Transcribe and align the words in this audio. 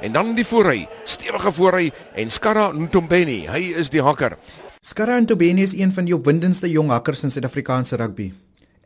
En 0.00 0.12
dan 0.12 0.34
die 0.34 0.46
voorry, 0.46 0.88
stewige 1.02 1.52
voorry 1.52 1.90
en 2.14 2.30
Skara 2.30 2.68
Ntombeni, 2.72 3.48
hy 3.50 3.62
is 3.80 3.88
die 3.90 4.02
hakker. 4.02 4.36
Skara 4.80 5.16
Ntombeni 5.18 5.64
is 5.66 5.74
een 5.74 5.90
van 5.92 6.06
die 6.06 6.14
opwindendste 6.14 6.70
jong 6.70 6.92
hakkers 6.94 7.24
in 7.26 7.34
Suid-Afrikaanse 7.34 7.98
rugby. 7.98 8.28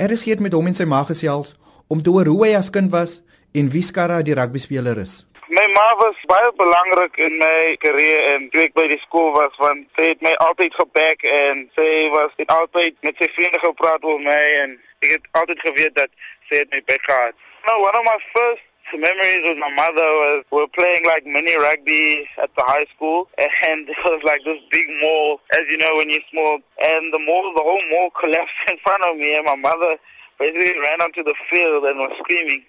Er 0.00 0.10
is 0.10 0.24
hier 0.24 0.40
met 0.40 0.56
hom 0.56 0.70
en 0.70 0.78
sy 0.78 0.86
ma 0.88 1.02
gesels 1.04 1.52
om 1.92 2.00
te 2.00 2.08
hoor 2.14 2.30
hoe 2.32 2.46
hy 2.46 2.54
as 2.56 2.72
kind 2.72 2.88
was 2.96 3.18
en 3.52 3.68
wie 3.74 3.84
Skara 3.84 4.22
die 4.24 4.38
rugby 4.38 4.64
speler 4.64 5.02
is. 5.04 5.18
My 5.52 5.66
ma 5.76 5.84
was 6.00 6.24
baie 6.32 6.48
belangrik 6.56 7.20
in 7.20 7.36
my 7.36 7.76
karier 7.84 8.32
en 8.32 8.48
toe 8.48 8.64
ek 8.64 8.72
by 8.80 8.88
die 8.88 9.00
skool 9.04 9.34
was 9.36 9.52
want 9.60 9.84
sy 10.00 10.14
het 10.14 10.24
my 10.24 10.32
altyd 10.48 10.80
geback 10.80 11.28
en 11.28 11.66
sy 11.76 11.92
was 12.16 12.32
het 12.40 12.56
altyd 12.56 12.96
met 13.04 13.20
sy 13.20 13.28
vriende 13.36 13.60
gepraat 13.60 14.00
oor 14.00 14.20
my 14.24 14.42
en 14.64 14.78
ek 15.04 15.18
het 15.18 15.32
altyd 15.44 15.60
geweet 15.68 15.98
dat 16.00 16.08
sy 16.48 16.64
het 16.64 16.72
my 16.72 16.80
back 16.88 17.04
gehad. 17.04 17.36
No, 17.68 17.82
one 17.84 18.00
of 18.00 18.08
my 18.08 18.16
first 18.32 18.64
memories 18.94 19.42
with 19.44 19.58
my 19.58 19.72
mother 19.74 20.00
was 20.00 20.44
we 20.50 20.58
were 20.58 20.68
playing 20.68 21.04
like 21.06 21.24
mini 21.24 21.56
rugby 21.56 22.28
at 22.42 22.54
the 22.56 22.62
high 22.62 22.86
school 22.94 23.28
and 23.38 23.88
it 23.88 23.96
was 24.04 24.22
like 24.24 24.44
this 24.44 24.58
big 24.70 24.86
mall 25.00 25.40
as 25.52 25.66
you 25.70 25.78
know 25.78 25.96
when 25.96 26.10
you're 26.10 26.20
small 26.30 26.58
and 26.82 27.12
the 27.12 27.18
mall 27.18 27.52
the 27.54 27.62
whole 27.62 27.82
mall 27.90 28.10
collapsed 28.18 28.54
in 28.70 28.76
front 28.78 29.02
of 29.04 29.16
me 29.16 29.36
and 29.36 29.46
my 29.46 29.56
mother 29.56 29.96
basically 30.38 30.78
ran 30.80 31.00
onto 31.00 31.22
the 31.22 31.34
field 31.48 31.84
and 31.84 31.98
was 31.98 32.12
screaming 32.18 32.64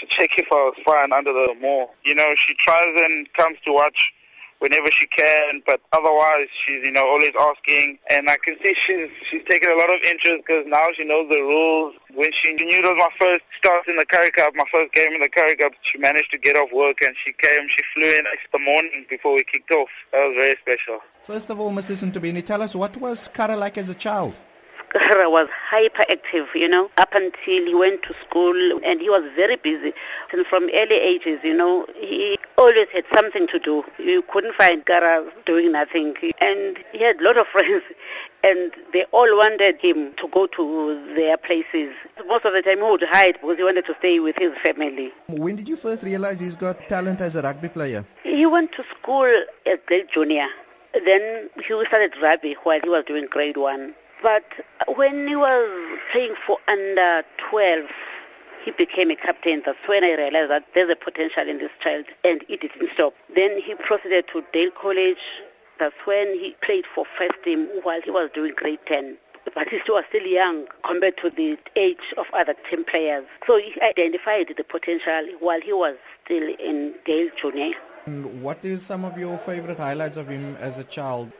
to 0.00 0.06
check 0.06 0.38
if 0.38 0.50
I 0.50 0.54
was 0.54 0.74
fine 0.84 1.12
under 1.12 1.32
the 1.32 1.54
mall. 1.60 1.94
You 2.04 2.14
know, 2.14 2.34
she 2.36 2.54
tries 2.54 2.94
and 2.96 3.32
comes 3.34 3.58
to 3.64 3.72
watch 3.72 4.12
whenever 4.58 4.90
she 4.90 5.06
can, 5.06 5.62
but 5.66 5.80
otherwise 5.92 6.48
she's, 6.52 6.84
you 6.84 6.90
know, 6.90 7.06
always 7.06 7.32
asking. 7.38 7.98
And 8.10 8.28
I 8.28 8.36
can 8.36 8.56
see 8.62 8.74
she's, 8.74 9.10
she's 9.24 9.44
taken 9.44 9.70
a 9.70 9.74
lot 9.74 9.90
of 9.90 10.00
interest 10.02 10.42
because 10.46 10.64
now 10.66 10.88
she 10.94 11.04
knows 11.04 11.28
the 11.28 11.40
rules. 11.40 11.94
When 12.14 12.32
she 12.32 12.54
knew 12.54 12.78
it 12.78 12.84
was 12.84 12.96
my 12.98 13.10
first 13.18 13.44
start 13.56 13.86
in 13.86 13.96
the 13.96 14.06
Currie 14.06 14.30
Cup, 14.30 14.54
my 14.56 14.64
first 14.70 14.92
game 14.92 15.12
in 15.12 15.20
the 15.20 15.28
Currie 15.28 15.56
Cup, 15.56 15.72
she 15.82 15.98
managed 15.98 16.30
to 16.32 16.38
get 16.38 16.56
off 16.56 16.70
work 16.72 17.00
and 17.00 17.14
she 17.16 17.32
came, 17.32 17.68
she 17.68 17.82
flew 17.94 18.10
in 18.18 18.24
the 18.52 18.58
morning 18.58 19.06
before 19.08 19.34
we 19.34 19.44
kicked 19.44 19.70
off. 19.70 19.88
That 20.12 20.26
was 20.26 20.36
very 20.36 20.56
special. 20.60 21.00
First 21.24 21.50
of 21.50 21.60
all, 21.60 21.70
Mrs. 21.70 22.10
Ntubeni, 22.10 22.44
tell 22.44 22.62
us 22.62 22.74
what 22.74 22.96
was 22.96 23.28
Kara 23.28 23.56
like 23.56 23.76
as 23.76 23.88
a 23.90 23.94
child? 23.94 24.36
Kara 24.92 25.28
was 25.28 25.48
hyperactive, 25.70 26.54
you 26.54 26.68
know, 26.68 26.90
up 26.96 27.14
until 27.14 27.64
he 27.64 27.74
went 27.74 28.02
to 28.04 28.14
school 28.26 28.80
and 28.84 29.00
he 29.00 29.10
was 29.10 29.22
very 29.36 29.56
busy. 29.56 29.92
And 30.32 30.46
from 30.46 30.64
early 30.64 30.96
ages, 30.96 31.40
you 31.42 31.54
know, 31.54 31.86
he 31.96 32.38
always 32.56 32.88
had 32.92 33.04
something 33.12 33.46
to 33.48 33.58
do. 33.58 33.84
You 33.98 34.22
couldn't 34.22 34.54
find 34.54 34.84
Kara 34.84 35.30
doing 35.44 35.72
nothing. 35.72 36.14
And 36.40 36.78
he 36.92 37.02
had 37.02 37.20
a 37.20 37.24
lot 37.24 37.38
of 37.38 37.46
friends 37.54 37.82
and 38.44 38.72
they 38.92 39.04
all 39.12 39.36
wanted 39.36 39.78
him 39.80 40.14
to 40.14 40.28
go 40.28 40.46
to 40.46 41.14
their 41.14 41.36
places. 41.36 41.94
Most 42.26 42.44
of 42.44 42.52
the 42.52 42.62
time 42.62 42.78
he 42.78 42.82
would 42.82 43.02
hide 43.02 43.34
because 43.40 43.56
he 43.56 43.64
wanted 43.64 43.86
to 43.86 43.94
stay 43.98 44.20
with 44.20 44.36
his 44.38 44.56
family. 44.58 45.12
When 45.28 45.56
did 45.56 45.68
you 45.68 45.76
first 45.76 46.02
realize 46.02 46.40
he's 46.40 46.56
got 46.56 46.88
talent 46.88 47.20
as 47.20 47.34
a 47.34 47.42
rugby 47.42 47.68
player? 47.68 48.04
He 48.22 48.46
went 48.46 48.72
to 48.72 48.84
school 48.98 49.30
at 49.66 49.84
grade 49.86 50.08
junior. 50.10 50.48
Then 51.04 51.50
he 51.56 51.62
started 51.62 52.14
rugby 52.22 52.56
while 52.62 52.80
he 52.80 52.88
was 52.88 53.04
doing 53.04 53.26
grade 53.30 53.56
one. 53.56 53.94
But 54.22 54.44
when 54.96 55.28
he 55.28 55.36
was 55.36 56.00
playing 56.10 56.34
for 56.34 56.58
under 56.66 57.22
12, 57.36 57.88
he 58.64 58.72
became 58.72 59.10
a 59.10 59.16
captain. 59.16 59.62
That's 59.64 59.78
when 59.86 60.02
I 60.04 60.14
realized 60.16 60.50
that 60.50 60.66
there's 60.74 60.90
a 60.90 60.96
potential 60.96 61.48
in 61.48 61.58
this 61.58 61.70
child, 61.80 62.06
and 62.24 62.44
it 62.48 62.60
didn't 62.60 62.90
stop. 62.92 63.14
Then 63.34 63.60
he 63.60 63.74
proceeded 63.74 64.26
to 64.32 64.44
Dale 64.52 64.70
College. 64.70 65.22
That's 65.78 65.94
when 66.04 66.38
he 66.38 66.56
played 66.60 66.84
for 66.86 67.04
first 67.16 67.42
team 67.44 67.68
while 67.82 68.00
he 68.02 68.10
was 68.10 68.30
doing 68.34 68.52
grade 68.56 68.80
10. 68.86 69.16
But 69.54 69.68
he 69.68 69.80
was 69.88 70.04
still 70.08 70.26
young 70.26 70.66
compared 70.82 71.16
to 71.18 71.30
the 71.30 71.56
age 71.76 72.12
of 72.18 72.26
other 72.34 72.54
team 72.68 72.84
players. 72.84 73.24
So 73.46 73.58
he 73.58 73.80
identified 73.80 74.52
the 74.56 74.64
potential 74.64 75.26
while 75.40 75.60
he 75.60 75.72
was 75.72 75.96
still 76.24 76.54
in 76.58 76.94
Dale 77.06 77.30
Junior. 77.36 77.74
And 78.06 78.42
What 78.42 78.64
is 78.64 78.84
some 78.84 79.04
of 79.04 79.16
your 79.16 79.38
favorite 79.38 79.78
highlights 79.78 80.16
of 80.16 80.28
him 80.28 80.56
as 80.56 80.78
a 80.78 80.84
child? 80.84 81.32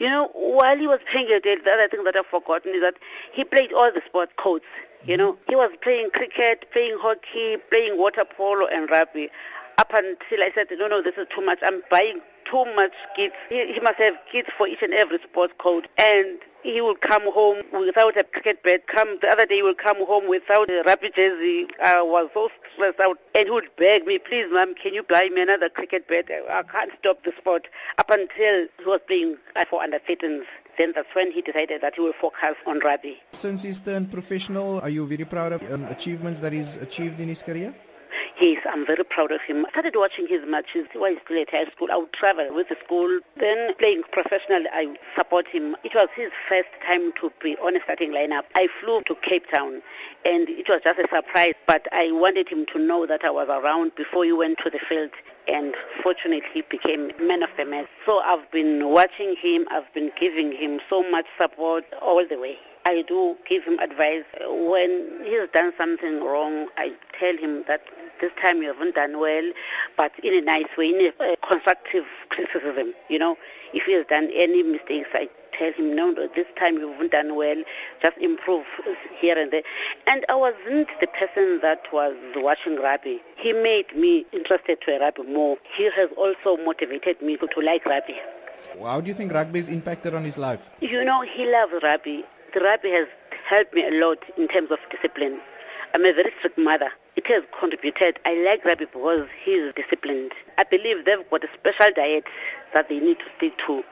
You 0.00 0.08
know, 0.08 0.30
while 0.32 0.78
he 0.78 0.86
was 0.86 0.98
playing 1.12 1.28
the 1.28 1.60
other 1.70 1.86
thing 1.86 2.04
that 2.04 2.16
I've 2.16 2.24
forgotten 2.24 2.74
is 2.74 2.80
that 2.80 2.94
he 3.34 3.44
played 3.44 3.74
all 3.74 3.92
the 3.92 4.00
sport 4.06 4.34
codes. 4.36 4.64
You 5.04 5.18
know, 5.18 5.36
he 5.46 5.54
was 5.54 5.70
playing 5.82 6.10
cricket, 6.10 6.64
playing 6.72 6.96
hockey, 6.98 7.58
playing 7.68 7.98
water 7.98 8.24
polo 8.24 8.66
and 8.66 8.90
rugby. 8.90 9.28
Up 9.76 9.92
until 9.92 10.42
I 10.42 10.52
said, 10.54 10.68
no, 10.72 10.88
no, 10.88 11.02
this 11.02 11.18
is 11.18 11.26
too 11.28 11.44
much. 11.44 11.58
I'm 11.62 11.82
buying 11.90 12.20
too 12.46 12.64
much 12.74 12.92
kits. 13.14 13.36
He, 13.50 13.74
he 13.74 13.80
must 13.80 13.98
have 13.98 14.14
kits 14.32 14.50
for 14.56 14.66
each 14.66 14.82
and 14.82 14.94
every 14.94 15.18
sport 15.18 15.58
code. 15.58 15.86
And 15.98 16.38
he 16.62 16.80
will 16.80 16.94
come 16.94 17.22
home 17.32 17.62
without 17.72 18.16
a 18.16 18.24
cricket 18.24 18.62
bat. 18.62 18.86
Come 18.86 19.18
the 19.20 19.28
other 19.28 19.46
day, 19.46 19.56
he 19.56 19.62
will 19.62 19.74
come 19.74 20.04
home 20.06 20.28
without 20.28 20.70
a 20.70 20.82
rugby 20.84 21.10
jersey. 21.14 21.68
I 21.82 22.02
was 22.02 22.28
so 22.34 22.50
stressed 22.74 23.00
out, 23.00 23.18
and 23.34 23.46
he 23.46 23.50
would 23.50 23.70
beg 23.76 24.06
me, 24.06 24.18
"Please, 24.18 24.46
ma'am, 24.50 24.74
can 24.74 24.94
you 24.94 25.02
buy 25.02 25.28
me 25.28 25.42
another 25.42 25.68
cricket 25.68 26.06
bat? 26.08 26.30
I 26.30 26.62
can't 26.62 26.92
stop 26.98 27.22
the 27.24 27.32
sport." 27.38 27.68
Up 27.98 28.10
until 28.10 28.66
he 28.78 28.84
was 28.84 29.00
playing 29.06 29.36
for 29.68 29.82
under 29.82 29.98
13s. 29.98 30.44
Then 30.78 30.92
that's 30.94 31.14
when 31.14 31.30
he 31.30 31.42
decided 31.42 31.82
that 31.82 31.96
he 31.96 32.00
will 32.00 32.14
focus 32.14 32.54
on 32.66 32.78
rugby. 32.78 33.20
Since 33.32 33.62
he's 33.62 33.80
turned 33.80 34.10
professional, 34.10 34.80
are 34.80 34.88
you 34.88 35.06
very 35.06 35.24
proud 35.24 35.52
of 35.52 35.72
um, 35.72 35.84
achievements 35.86 36.40
that 36.40 36.52
he's 36.52 36.76
achieved 36.76 37.20
in 37.20 37.28
his 37.28 37.42
career? 37.42 37.74
Yes, 38.40 38.64
I'm 38.68 38.86
very 38.86 39.04
proud 39.04 39.32
of 39.32 39.42
him. 39.42 39.66
I 39.66 39.70
started 39.70 39.94
watching 39.96 40.26
his 40.26 40.40
matches 40.46 40.86
while 40.94 41.10
he's 41.10 41.20
still 41.24 41.40
at 41.40 41.50
high 41.50 41.66
school. 41.66 41.88
I 41.92 41.96
would 41.96 42.12
travel 42.12 42.48
with 42.54 42.68
the 42.68 42.76
school. 42.84 43.20
Then 43.36 43.74
playing 43.74 44.02
professionally, 44.12 44.66
I 44.72 44.96
support 45.14 45.46
him. 45.48 45.76
It 45.84 45.94
was 45.94 46.08
his 46.14 46.30
first 46.48 46.68
time 46.86 47.12
to 47.20 47.32
be 47.42 47.56
on 47.58 47.76
a 47.76 47.80
starting 47.80 48.12
lineup. 48.12 48.44
I 48.54 48.68
flew 48.80 49.02
to 49.02 49.14
Cape 49.16 49.50
Town 49.50 49.82
and 50.24 50.48
it 50.48 50.68
was 50.68 50.80
just 50.82 50.98
a 50.98 51.08
surprise, 51.08 51.54
but 51.66 51.86
I 51.92 52.10
wanted 52.12 52.48
him 52.48 52.66
to 52.66 52.78
know 52.78 53.06
that 53.06 53.24
I 53.24 53.30
was 53.30 53.48
around 53.48 53.94
before 53.94 54.24
he 54.24 54.32
went 54.32 54.58
to 54.58 54.70
the 54.70 54.78
field 54.78 55.10
and 55.48 55.74
fortunately 56.02 56.48
he 56.52 56.62
became 56.62 57.12
man 57.20 57.42
of 57.42 57.50
the 57.56 57.64
match. 57.64 57.88
So 58.06 58.20
I've 58.20 58.50
been 58.50 58.88
watching 58.88 59.36
him, 59.36 59.66
I've 59.70 59.92
been 59.94 60.12
giving 60.18 60.52
him 60.52 60.80
so 60.88 61.08
much 61.10 61.26
support 61.38 61.84
all 62.00 62.26
the 62.26 62.38
way. 62.38 62.58
I 62.86 63.02
do 63.02 63.36
give 63.48 63.64
him 63.64 63.78
advice. 63.78 64.24
When 64.40 65.20
he's 65.24 65.48
done 65.52 65.72
something 65.76 66.24
wrong, 66.24 66.68
I 66.76 66.94
tell 67.18 67.36
him 67.36 67.64
that 67.68 67.82
this 68.20 68.32
time 68.40 68.62
you 68.62 68.68
haven't 68.68 68.94
done 68.94 69.18
well, 69.18 69.50
but 69.96 70.12
in 70.22 70.34
a 70.34 70.40
nice 70.40 70.76
way, 70.76 70.90
in 70.90 71.12
a 71.20 71.36
constructive 71.46 72.04
criticism. 72.28 72.94
You 73.08 73.18
know, 73.18 73.36
if 73.72 73.84
he 73.84 73.92
has 73.92 74.06
done 74.06 74.30
any 74.34 74.62
mistakes, 74.62 75.08
I 75.14 75.28
tell 75.52 75.72
him, 75.72 75.94
no, 75.94 76.10
no, 76.10 76.28
this 76.34 76.46
time 76.56 76.74
you 76.74 76.92
haven't 76.92 77.12
done 77.12 77.36
well, 77.36 77.62
just 78.02 78.16
improve 78.18 78.66
here 79.18 79.38
and 79.38 79.50
there. 79.50 79.62
And 80.06 80.24
I 80.28 80.34
wasn't 80.34 80.88
the 81.00 81.06
person 81.06 81.60
that 81.62 81.86
was 81.92 82.14
watching 82.36 82.76
rugby. 82.76 83.20
He 83.36 83.52
made 83.52 83.94
me 83.96 84.26
interested 84.32 84.80
to 84.82 84.98
rugby 84.98 85.22
more. 85.22 85.56
He 85.76 85.90
has 85.90 86.10
also 86.16 86.56
motivated 86.64 87.20
me 87.22 87.36
to, 87.38 87.46
to 87.46 87.60
like 87.60 87.84
rugby. 87.86 88.16
How 88.82 89.00
do 89.00 89.08
you 89.08 89.14
think 89.14 89.32
rugby 89.32 89.58
has 89.58 89.68
impacted 89.68 90.14
on 90.14 90.24
his 90.24 90.38
life? 90.38 90.70
You 90.80 91.04
know, 91.04 91.22
he 91.22 91.50
loves 91.50 91.72
rugby. 91.82 92.24
The 92.54 92.60
rugby 92.60 92.90
has 92.90 93.08
helped 93.46 93.74
me 93.74 93.86
a 93.86 94.04
lot 94.04 94.18
in 94.36 94.48
terms 94.48 94.70
of 94.70 94.78
discipline. 94.90 95.40
I'm 95.94 96.04
a 96.04 96.12
very 96.12 96.32
strict 96.38 96.58
mother. 96.58 96.90
It 97.16 97.26
has 97.26 97.42
contributed. 97.58 98.18
I 98.24 98.34
like 98.44 98.64
rugby 98.64 98.86
because 98.86 99.28
he's 99.44 99.72
disciplined. 99.74 100.32
I 100.58 100.64
believe 100.64 101.04
they've 101.04 101.28
got 101.28 101.44
a 101.44 101.48
special 101.52 101.92
diet 101.94 102.26
that 102.72 102.88
they 102.88 103.00
need 103.00 103.18
to 103.18 103.24
stick 103.36 103.58
to. 103.66 103.84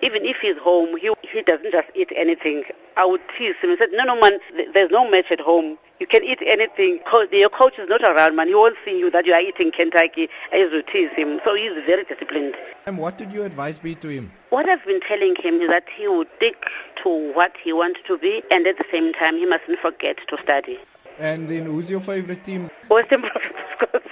Even 0.00 0.24
if 0.24 0.38
he's 0.38 0.56
home, 0.58 0.96
he, 0.96 1.12
he 1.22 1.42
doesn't 1.42 1.70
just 1.72 1.88
eat 1.94 2.10
anything. 2.16 2.64
I 2.96 3.04
would 3.04 3.20
tease 3.36 3.56
him 3.60 3.70
and 3.70 3.78
said, 3.78 3.90
no, 3.92 4.04
no, 4.04 4.20
man, 4.20 4.38
there's 4.74 4.90
no 4.90 5.08
match 5.08 5.30
at 5.30 5.40
home. 5.40 5.78
You 6.00 6.06
can 6.06 6.24
eat 6.24 6.40
anything. 6.44 7.00
Your 7.30 7.48
coach 7.50 7.78
is 7.78 7.88
not 7.88 8.02
around, 8.02 8.34
man. 8.34 8.48
He 8.48 8.54
won't 8.54 8.76
see 8.84 8.98
you 8.98 9.10
that 9.12 9.26
you 9.26 9.32
are 9.32 9.40
eating 9.40 9.70
Kentucky. 9.70 10.28
I 10.52 10.56
used 10.56 10.72
to 10.72 10.82
tease 10.82 11.10
him. 11.12 11.40
So 11.44 11.54
he's 11.54 11.84
very 11.84 12.02
disciplined. 12.04 12.56
And 12.86 12.98
what 12.98 13.18
did 13.18 13.30
your 13.30 13.46
advice 13.46 13.78
be 13.78 13.94
to 13.96 14.08
him? 14.08 14.32
What 14.50 14.68
I've 14.68 14.84
been 14.84 15.00
telling 15.00 15.36
him 15.36 15.60
is 15.60 15.68
that 15.68 15.88
he 15.88 16.08
would 16.08 16.28
stick 16.36 16.66
to 17.04 17.32
what 17.32 17.56
he 17.62 17.72
wants 17.72 18.00
to 18.06 18.18
be, 18.18 18.42
and 18.50 18.66
at 18.66 18.78
the 18.78 18.84
same 18.90 19.12
time, 19.12 19.36
he 19.36 19.46
mustn't 19.46 19.78
forget 19.78 20.18
to 20.26 20.38
study. 20.38 20.80
And 21.22 21.48
then 21.48 21.66
who's 21.66 21.88
your 21.88 22.00
favorite 22.00 22.42
team? 22.42 22.68
Western 22.88 23.22
Province, 23.22 23.54
of 23.70 23.78
course. 23.78 24.02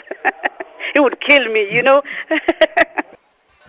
he 0.95 1.01
would 1.01 1.19
kill 1.19 1.51
me, 1.51 1.75
you 1.75 1.83
know. 1.83 2.05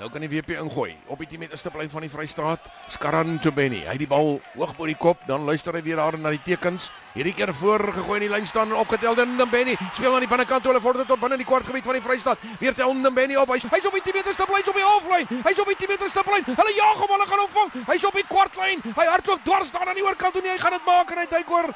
Nou 0.02 0.10
kan 0.10 0.24
die 0.26 0.32
WP 0.32 0.56
ingooi 0.58 0.96
op 1.14 1.20
die 1.22 1.28
10 1.30 1.44
meterste 1.44 1.70
plein 1.70 1.90
van 1.94 2.02
die 2.02 2.10
Vrystaat. 2.10 2.72
Skaran 2.90 3.36
Tobeni. 3.44 3.84
Hy 3.86 3.92
het 3.94 4.02
die 4.02 4.08
bal 4.10 4.40
hoog 4.56 4.72
bo 4.74 4.88
die 4.90 4.96
kop, 4.98 5.20
dan 5.30 5.44
luister 5.46 5.76
hy 5.78 5.84
weer 5.86 6.00
daar 6.02 6.18
na 6.18 6.32
die 6.34 6.42
tekens. 6.42 6.88
Hierdie 7.14 7.36
keer 7.38 7.52
voor 7.54 7.84
gegooi 7.94 8.18
in 8.18 8.26
die 8.26 8.32
lyn 8.32 8.48
staan 8.50 8.74
en 8.74 8.80
opgetel 8.82 9.14
dan 9.20 9.36
Tobeni. 9.38 9.76
Speel 9.92 10.16
aan 10.16 10.26
die 10.26 10.32
binnekant 10.32 10.66
toe 10.66 10.72
hulle 10.72 10.82
vorder 10.82 11.06
tot 11.06 11.22
binne 11.22 11.38
in 11.38 11.44
die 11.44 11.50
kwartgebied 11.52 11.86
van 11.86 12.00
die 12.00 12.02
Vrystaat. 12.08 12.42
Weer 12.64 12.74
tel 12.74 12.98
Tobeni 13.04 13.38
op. 13.38 13.54
Hy's 13.54 13.68
hy's 13.70 13.86
op 13.92 14.00
die 14.00 14.04
10 14.10 14.18
meterste 14.18 14.50
plein 14.50 14.74
op 14.74 14.82
die 14.82 14.88
halflyn. 14.88 15.30
Hy's 15.46 15.62
op 15.62 15.70
die 15.70 15.78
10 15.84 15.94
meterste 15.94 16.26
plein. 16.32 16.50
Hulle 16.50 16.74
jaag 16.80 17.06
hom, 17.06 17.14
hulle 17.20 17.30
gaan 17.30 17.46
hom 17.46 17.54
vang. 17.60 17.86
Hy's 17.92 18.10
op 18.10 18.18
die 18.18 18.26
kwartlyn. 18.32 18.82
Hy 18.98 19.06
hardloop 19.12 19.46
dwars 19.46 19.70
daar 19.76 19.86
aan 19.86 20.02
die 20.02 20.08
oorkant 20.08 20.34
toe 20.34 20.42
nie. 20.42 20.56
Hy 20.56 20.58
gaan 20.66 20.80
dit 20.80 20.90
maak 20.90 21.14
en 21.14 21.22
hy 21.22 21.30
duik 21.30 21.54
oor 21.60 21.70